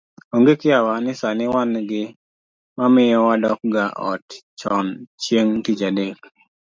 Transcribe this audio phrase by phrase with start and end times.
[0.33, 2.03] Onge kiawa ni sani wan gi
[2.77, 4.27] mamiyo wadokga ot
[4.59, 4.87] chon
[5.21, 6.19] chieng' tich adek